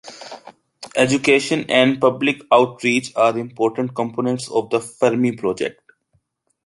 [0.95, 5.79] Education and public outreach are important components of the Fermi project.